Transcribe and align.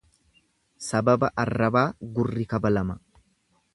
Sababa 0.85 1.29
arrabaa 1.43 1.85
gurri 2.17 2.47
kabalama. 2.55 2.97